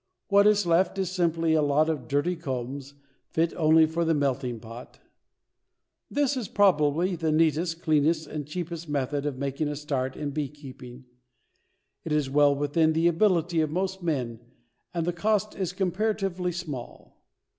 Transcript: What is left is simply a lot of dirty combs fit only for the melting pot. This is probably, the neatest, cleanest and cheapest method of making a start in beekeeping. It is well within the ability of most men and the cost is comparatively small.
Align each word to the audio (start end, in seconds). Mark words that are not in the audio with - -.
What 0.29 0.47
is 0.47 0.65
left 0.65 0.97
is 0.97 1.11
simply 1.11 1.53
a 1.53 1.61
lot 1.61 1.87
of 1.87 2.07
dirty 2.07 2.35
combs 2.35 2.95
fit 3.29 3.53
only 3.55 3.85
for 3.85 4.03
the 4.03 4.15
melting 4.15 4.59
pot. 4.59 4.97
This 6.09 6.35
is 6.35 6.47
probably, 6.47 7.15
the 7.15 7.31
neatest, 7.31 7.83
cleanest 7.83 8.25
and 8.25 8.47
cheapest 8.47 8.89
method 8.89 9.27
of 9.27 9.37
making 9.37 9.67
a 9.67 9.75
start 9.75 10.15
in 10.15 10.31
beekeeping. 10.31 11.05
It 12.03 12.11
is 12.13 12.31
well 12.31 12.55
within 12.55 12.93
the 12.93 13.07
ability 13.07 13.61
of 13.61 13.69
most 13.69 14.01
men 14.01 14.39
and 14.91 15.05
the 15.05 15.13
cost 15.13 15.55
is 15.55 15.71
comparatively 15.71 16.51
small. 16.51 17.23